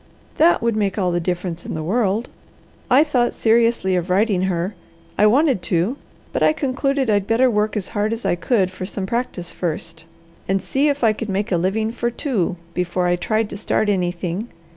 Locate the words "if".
10.87-11.03